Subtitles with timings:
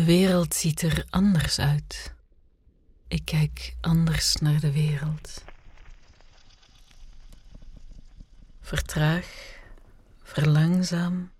[0.00, 2.14] De wereld ziet er anders uit.
[3.08, 5.44] Ik kijk anders naar de wereld.
[8.60, 9.26] Vertraag,
[10.22, 11.30] verlangzaam.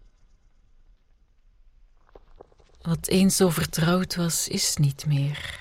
[2.80, 5.60] Wat eens zo vertrouwd was, is niet meer.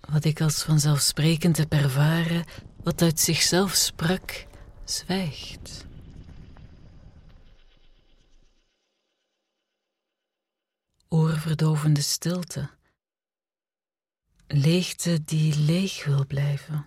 [0.00, 2.44] Wat ik als vanzelfsprekend heb ervaren,
[2.82, 4.46] wat uit zichzelf sprak,
[4.84, 5.86] zwijgt.
[11.08, 12.70] Oorverdovende stilte.
[14.46, 16.86] Leegte die leeg wil blijven.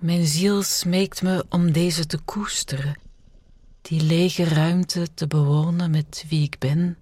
[0.00, 2.96] Mijn ziel smeekt me om deze te koesteren,
[3.80, 6.98] die lege ruimte te bewonen met wie ik ben,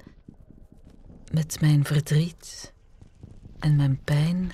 [1.32, 2.72] met mijn verdriet
[3.58, 4.52] en mijn pijn,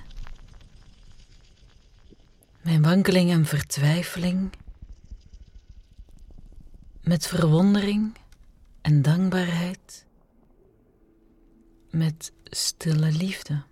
[2.62, 4.52] mijn wankeling en vertwijfeling,
[7.00, 8.16] met verwondering
[8.86, 10.06] en dankbaarheid,
[11.90, 13.62] met stille liefde.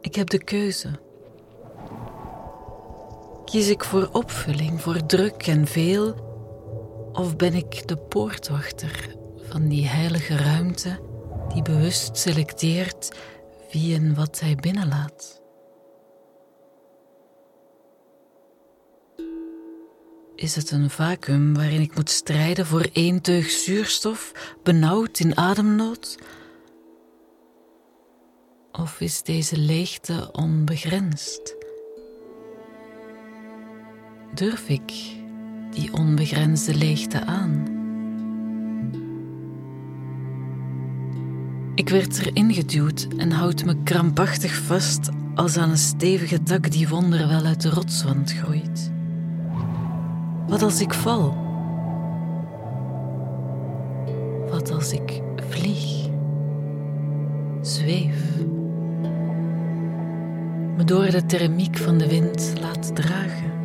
[0.00, 1.00] Ik heb de keuze.
[3.44, 6.14] Kies ik voor opvulling, voor druk en veel,
[7.12, 11.09] of ben ik de poortwachter van die heilige ruimte
[11.52, 13.10] die bewust selecteert
[13.72, 15.40] wie en wat hij binnenlaat?
[20.34, 26.18] Is het een vacuüm waarin ik moet strijden voor één teug zuurstof, benauwd in ademnood?
[28.72, 31.56] Of is deze leegte onbegrensd?
[34.34, 34.92] Durf ik
[35.70, 37.79] die onbegrensde leegte aan?
[41.80, 46.88] Ik werd erin geduwd en houd me krampachtig vast als aan een stevige tak die
[46.88, 48.92] wonderwel uit de rotswand groeit.
[50.46, 51.36] Wat als ik val?
[54.50, 56.08] Wat als ik vlieg,
[57.62, 58.36] zweef?
[60.76, 63.59] me door de thermiek van de wind laat dragen.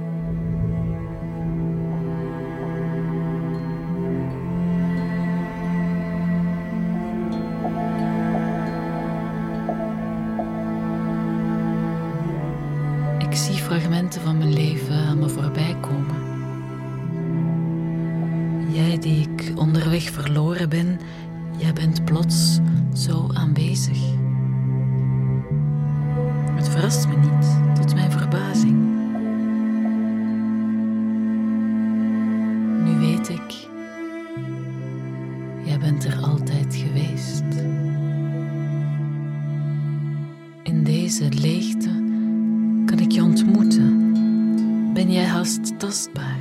[45.35, 46.39] Haast tastbaar?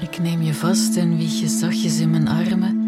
[0.00, 2.79] Ik neem je vast en wieg je zachtjes in mijn armen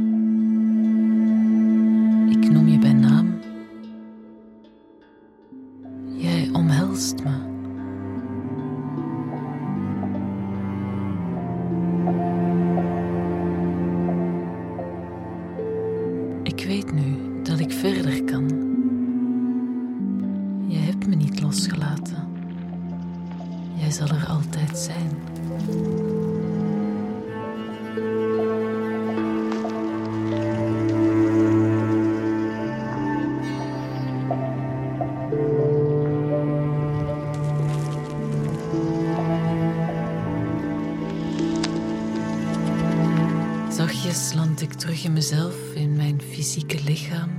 [46.42, 47.30] fysieke lichaam.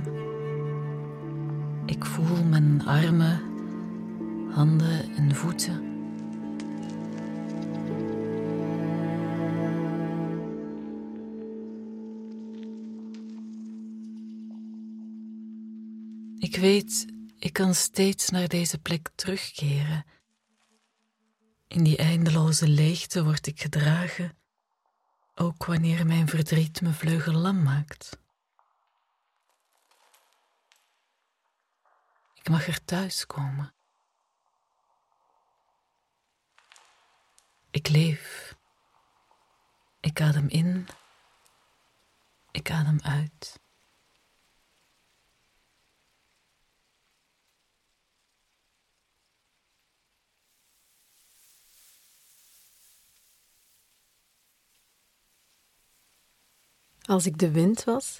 [1.86, 3.40] Ik voel mijn armen,
[4.50, 5.82] handen en voeten.
[16.38, 17.06] Ik weet,
[17.38, 20.04] ik kan steeds naar deze plek terugkeren.
[21.68, 24.36] In die eindeloze leegte word ik gedragen
[25.34, 28.22] ook wanneer mijn verdriet me vleugellam maakt.
[32.44, 33.72] Ik mag er thuis komen.
[37.70, 38.54] Ik leef.
[40.00, 40.88] Ik adem in.
[42.50, 43.60] Ik adem uit.
[57.02, 58.18] Als ik de wind was,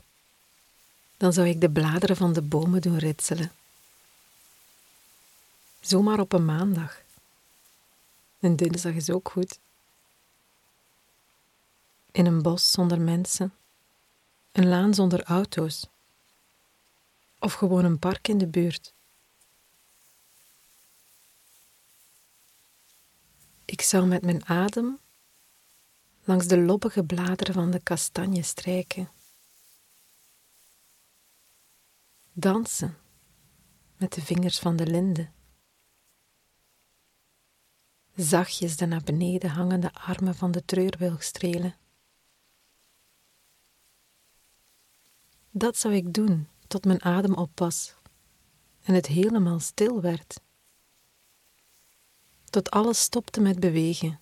[1.17, 3.53] dan zou ik de bladeren van de bomen doen ritselen.
[5.85, 7.03] Zomaar op een maandag.
[8.41, 9.59] En dinsdag is ook goed.
[12.11, 13.55] In een bos zonder mensen,
[14.53, 15.87] een laan zonder auto's,
[17.39, 18.93] of gewoon een park in de buurt.
[23.65, 24.99] Ik zou met mijn adem
[26.25, 29.11] langs de lobbige bladeren van de kastanje strijken.
[32.33, 32.99] Dansen
[33.97, 35.29] met de vingers van de linde.
[38.17, 41.75] Zachtjes de naar beneden hangende armen van de treurwilg strelen.
[45.51, 47.95] Dat zou ik doen tot mijn adem oppas
[48.83, 50.41] en het helemaal stil werd.
[52.45, 54.21] Tot alles stopte met bewegen,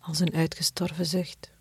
[0.00, 1.55] als een uitgestorven zucht.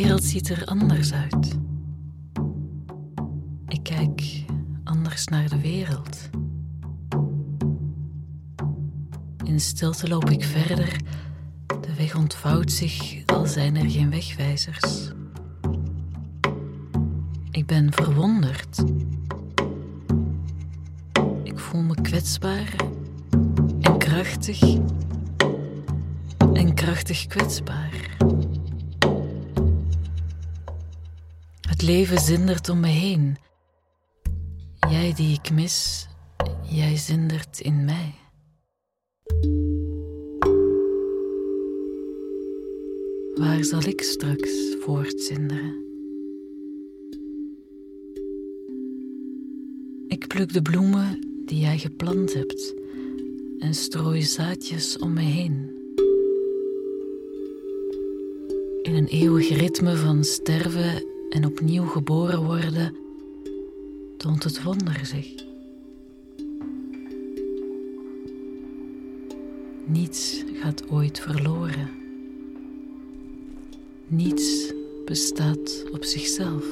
[0.00, 1.58] Wereld ziet er anders uit.
[3.68, 4.44] Ik kijk
[4.84, 6.30] anders naar de wereld.
[9.44, 11.00] In stilte loop ik verder.
[11.66, 15.12] De weg ontvouwt zich, al zijn er geen wegwijzers.
[17.50, 18.84] Ik ben verwonderd.
[21.42, 22.74] Ik voel me kwetsbaar
[23.80, 24.62] en krachtig
[26.52, 28.16] en krachtig kwetsbaar.
[31.84, 33.36] Leven zindert om me heen.
[34.90, 36.06] Jij die ik mis,
[36.62, 38.14] jij zindert in mij.
[43.34, 45.82] Waar zal ik straks voortzinderen?
[50.08, 52.74] Ik pluk de bloemen die jij geplant hebt
[53.58, 55.72] en strooi zaadjes om me heen.
[58.82, 62.96] In een eeuwig ritme van sterven en opnieuw geboren worden,
[64.16, 65.34] toont het wonder zich.
[69.84, 71.90] Niets gaat ooit verloren.
[74.06, 74.72] Niets
[75.04, 76.64] bestaat op zichzelf.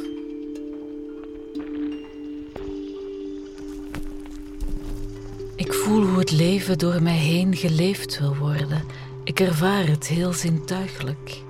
[5.57, 8.83] Ik voel hoe het leven door mij heen geleefd wil worden.
[9.25, 11.43] Ik ervaar het heel zintuigelijk.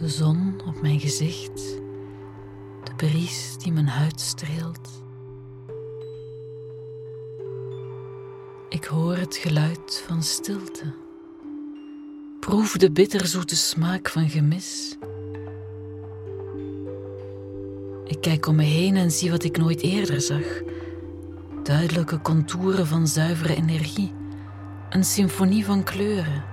[0.00, 1.56] De zon op mijn gezicht,
[2.84, 5.02] de bries die mijn huid streelt.
[8.68, 10.94] Ik hoor het geluid van stilte.
[12.40, 14.96] Proef de bitterzoete smaak van gemis.
[18.04, 20.62] Ik kijk om me heen en zie wat ik nooit eerder zag.
[21.62, 24.12] Duidelijke contouren van zuivere energie,
[24.90, 26.49] een symfonie van kleuren.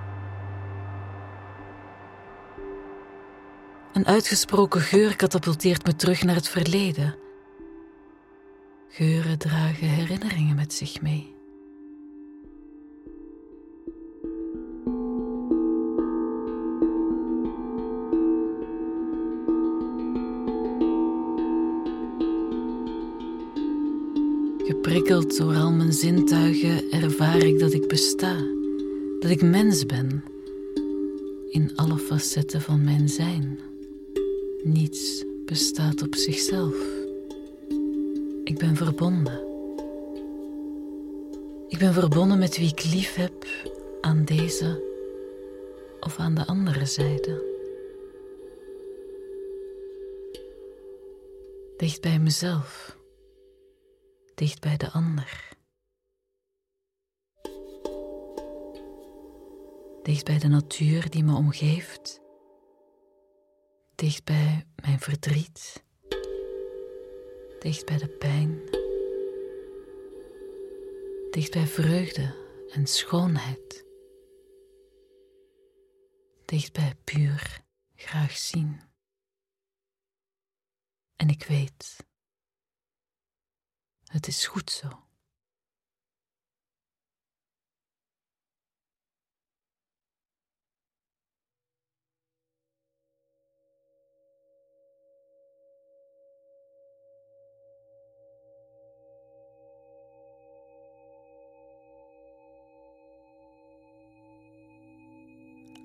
[3.92, 7.14] Een uitgesproken geur katapulteert me terug naar het verleden.
[8.88, 11.36] Geuren dragen herinneringen met zich mee.
[24.66, 28.36] Geprikkeld door al mijn zintuigen ervaar ik dat ik besta,
[29.20, 30.24] dat ik mens ben,
[31.50, 33.67] in alle facetten van mijn zijn.
[34.62, 36.74] Niets bestaat op zichzelf.
[38.44, 39.46] Ik ben verbonden.
[41.68, 43.46] Ik ben verbonden met wie ik lief heb
[44.00, 44.82] aan deze
[46.00, 47.46] of aan de andere zijde.
[51.76, 52.96] Dicht bij mezelf
[54.38, 55.48] dicht bij de ander.
[60.02, 62.20] Dicht bij de natuur die me omgeeft.
[63.98, 65.84] Dicht bij mijn verdriet.
[67.58, 68.60] Dicht bij de pijn.
[71.30, 72.34] Dicht bij vreugde
[72.70, 73.84] en schoonheid.
[76.44, 77.64] Dicht bij puur
[77.94, 78.80] graag zien.
[81.16, 82.06] En ik weet
[84.04, 85.07] het is goed zo.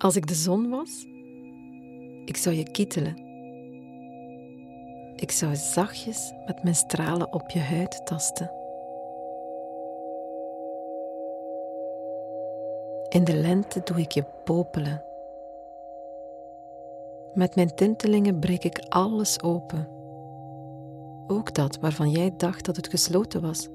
[0.04, 1.06] Als ik de zon was,
[2.24, 3.16] ik zou je kietelen.
[5.16, 8.50] Ik zou zachtjes met mijn stralen op je huid tasten.
[13.08, 15.04] In de lente doe ik je popelen.
[17.34, 19.88] Met mijn tintelingen breek ik alles open.
[21.26, 23.68] Ook dat waarvan jij dacht dat het gesloten was.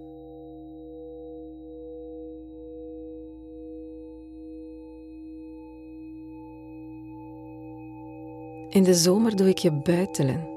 [8.70, 10.48] In de zomer doe ik je buitelen,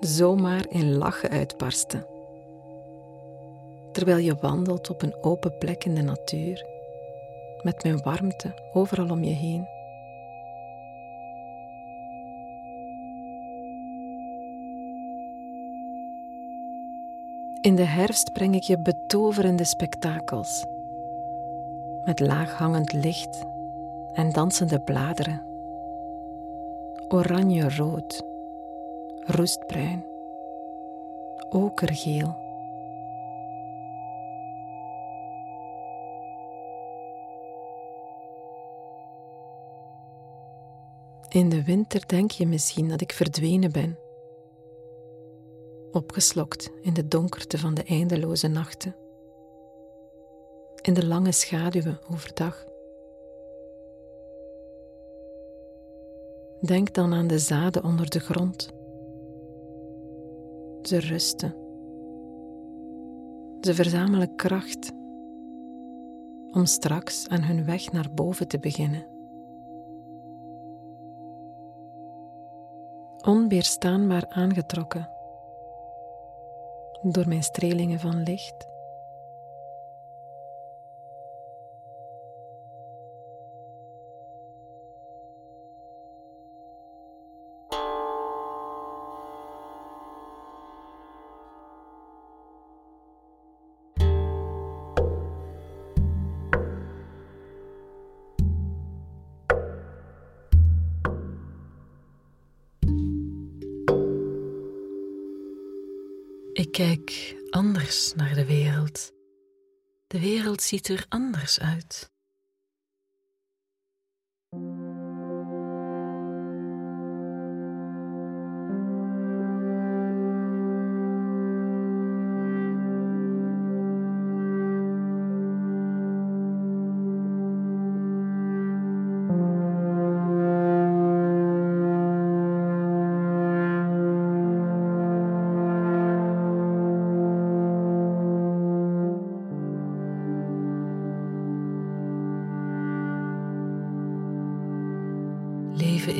[0.00, 2.06] zomaar in lachen uitbarsten.
[3.92, 6.66] Terwijl je wandelt op een open plek in de natuur,
[7.62, 9.68] met mijn warmte overal om je heen.
[17.60, 20.64] In de herfst breng ik je betoverende spektakels,
[22.04, 23.44] met laaghangend licht
[24.12, 25.49] en dansende bladeren
[27.12, 28.24] oranje-rood,
[29.26, 30.04] roestbruin,
[31.48, 32.48] okergeel.
[41.28, 43.98] In de winter denk je misschien dat ik verdwenen ben,
[45.92, 48.96] opgeslokt in de donkerte van de eindeloze nachten,
[50.82, 52.69] in de lange schaduwen overdag.
[56.60, 58.72] Denk dan aan de zaden onder de grond.
[60.82, 61.54] Ze rusten.
[63.60, 64.92] Ze verzamelen kracht
[66.50, 69.06] om straks aan hun weg naar boven te beginnen.
[73.24, 75.10] Onweerstaanbaar aangetrokken
[77.02, 78.69] door mijn strelingen van licht.
[106.70, 109.12] Kijk anders naar de wereld.
[110.06, 112.12] De wereld ziet er anders uit.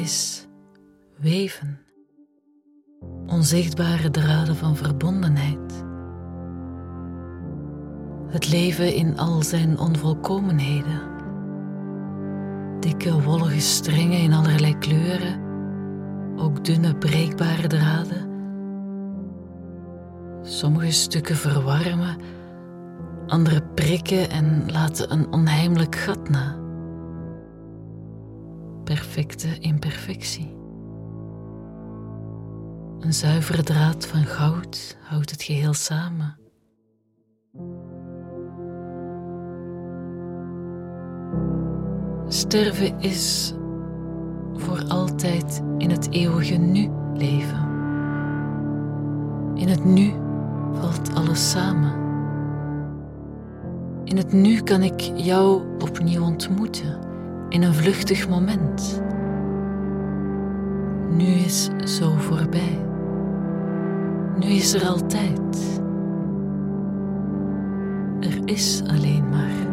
[0.00, 0.46] Is
[1.18, 1.78] weven,
[3.26, 5.84] onzichtbare draden van verbondenheid.
[8.28, 11.00] Het leven in al zijn onvolkomenheden.
[12.80, 15.40] Dikke wollige strengen in allerlei kleuren,
[16.36, 18.28] ook dunne breekbare draden.
[20.42, 22.16] Sommige stukken verwarmen,
[23.26, 26.59] andere prikken en laten een onheimelijk gat na
[28.96, 30.56] perfecte imperfectie.
[33.00, 36.38] Een zuivere draad van goud houdt het geheel samen.
[42.28, 43.54] Sterven is
[44.54, 47.68] voor altijd in het eeuwige nu leven.
[49.54, 50.12] In het nu
[50.72, 51.92] valt alles samen.
[54.04, 57.09] In het nu kan ik jou opnieuw ontmoeten
[57.50, 59.02] in een vluchtig moment.
[61.10, 62.84] Nu is zo voorbij.
[64.38, 65.80] Nu is er altijd.
[68.20, 69.69] Er is alleen maar.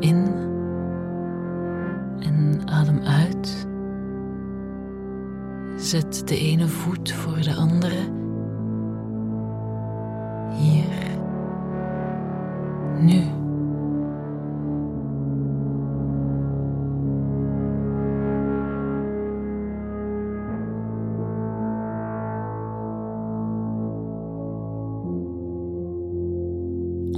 [0.00, 0.26] In
[2.18, 3.66] en adem uit.
[5.76, 8.17] Zet de ene voet voor de andere.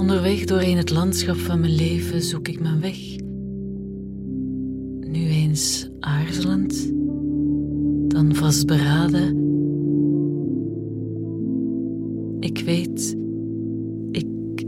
[0.00, 3.16] Onderweg doorheen het landschap van mijn leven zoek ik mijn weg.
[5.10, 6.92] Nu eens aarzelend,
[8.12, 9.36] dan vastberaden.
[12.40, 13.16] Ik weet,
[14.10, 14.26] ik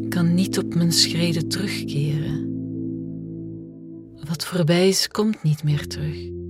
[0.09, 2.51] kan niet op mijn schreden terugkeren.
[4.29, 6.42] Wat voorbij is, komt niet meer terug.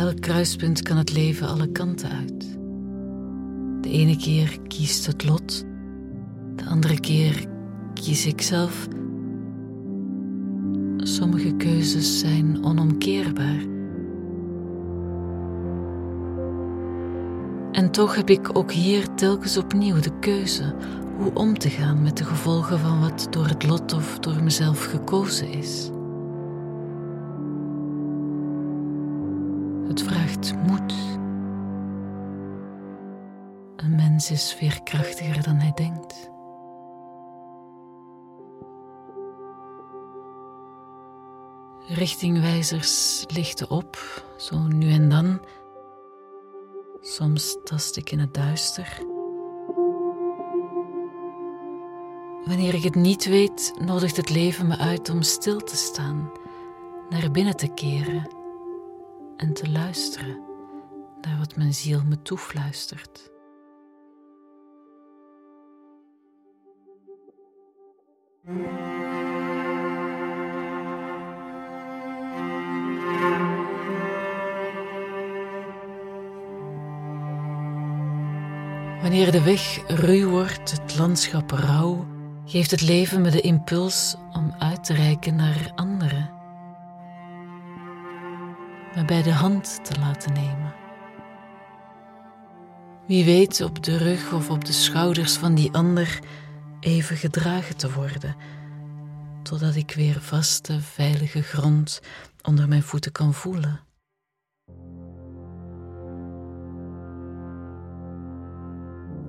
[0.00, 2.58] Elk kruispunt kan het leven alle kanten uit.
[3.80, 5.64] De ene keer kiest het lot,
[6.56, 7.46] de andere keer
[7.94, 8.88] kies ik zelf.
[10.96, 13.60] Sommige keuzes zijn onomkeerbaar.
[17.72, 20.74] En toch heb ik ook hier telkens opnieuw de keuze
[21.16, 24.84] hoe om te gaan met de gevolgen van wat door het lot of door mezelf
[24.84, 25.90] gekozen is.
[34.20, 36.30] Mens is veerkrachtiger dan hij denkt.
[41.86, 45.40] Richtingwijzers lichten op, zo nu en dan.
[47.00, 48.98] Soms tast ik in het duister.
[52.44, 56.32] Wanneer ik het niet weet, nodigt het leven me uit om stil te staan,
[57.08, 58.30] naar binnen te keren
[59.36, 60.42] en te luisteren
[61.20, 63.29] naar wat mijn ziel me toefluistert.
[79.00, 82.06] Wanneer de weg ruw wordt, het landschap rauw,
[82.44, 86.30] geeft het leven me de impuls om uit te reiken naar anderen.
[88.94, 90.74] Me bij de hand te laten nemen.
[93.06, 96.20] Wie weet op de rug of op de schouders van die ander
[96.80, 98.36] even gedragen te worden,
[99.42, 102.00] totdat ik weer vaste, veilige grond
[102.42, 103.80] onder mijn voeten kan voelen.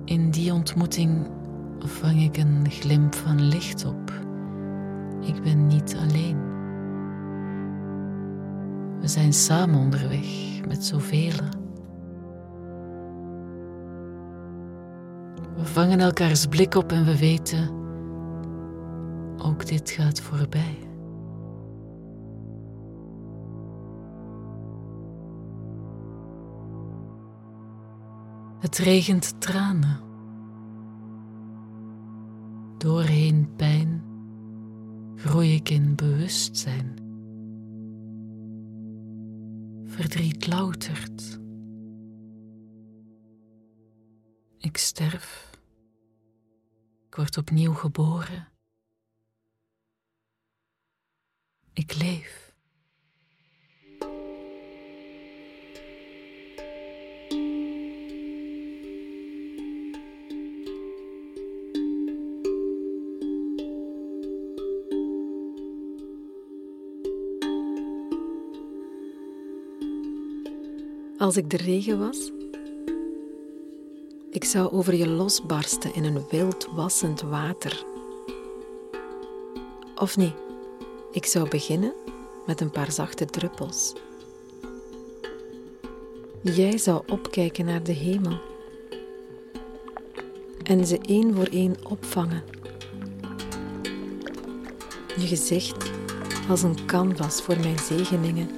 [0.04, 1.30] In die ontmoeting
[1.78, 4.12] vang ik een glimp van licht op.
[5.20, 6.50] Ik ben niet alleen.
[9.00, 11.61] We zijn samen onderweg met zoveel.
[15.62, 17.68] We vangen elkaars blik op en we weten,
[19.38, 20.78] ook dit gaat voorbij.
[28.58, 30.00] Het regent tranen.
[32.78, 34.02] Doorheen pijn
[35.14, 36.94] groei ik in bewustzijn.
[39.84, 41.40] Verdriet loutert.
[44.58, 45.51] Ik sterf.
[47.12, 48.48] Ik word opnieuw geboren.
[51.72, 52.54] Ik leef.
[71.18, 72.41] Als ik de regen was,
[74.32, 77.84] ik zou over je losbarsten in een wild wassend water.
[79.94, 80.34] Of nee,
[81.10, 81.92] ik zou beginnen
[82.46, 83.92] met een paar zachte druppels.
[86.42, 88.40] Jij zou opkijken naar de hemel
[90.62, 92.42] en ze één voor één opvangen.
[95.16, 95.90] Je gezicht
[96.48, 98.50] als een canvas voor mijn zegeningen.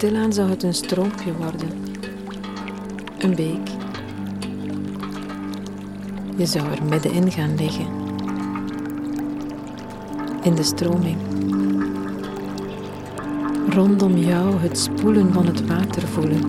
[0.00, 1.68] Stilaan zou het een stroompje worden,
[3.18, 3.68] een beek.
[6.36, 7.86] Je zou er middenin gaan liggen,
[10.42, 11.16] in de stroming.
[13.68, 16.42] Rondom jou het spoelen van het water voelen,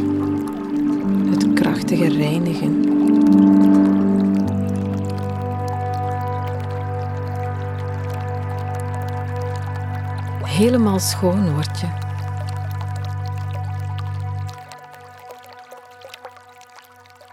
[1.29, 2.83] het krachtige reinigen.
[10.43, 12.10] Helemaal schoon word je.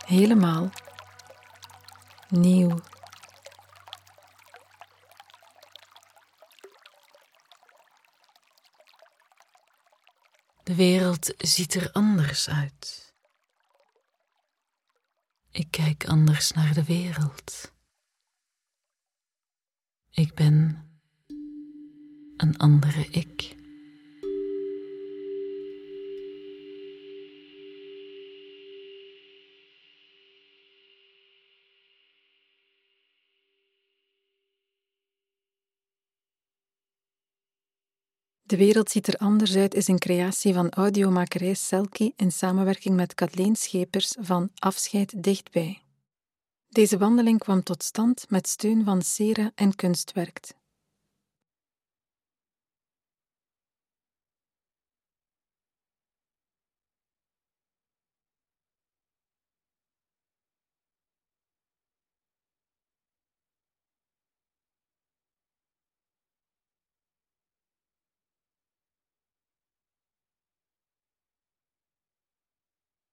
[0.08, 0.70] Helemaal
[2.28, 2.80] nieuw.
[10.62, 13.14] De wereld ziet er anders uit.
[15.50, 17.72] Ik kijk anders naar de wereld.
[20.10, 20.88] Ik ben
[22.36, 23.57] een andere ik.
[38.48, 43.14] De wereld ziet er anders uit is een creatie van audiomakerij Selkie in samenwerking met
[43.14, 45.82] Kathleen Schepers van Afscheid Dichtbij.
[46.68, 50.54] Deze wandeling kwam tot stand met steun van Sera en Kunstwerkt.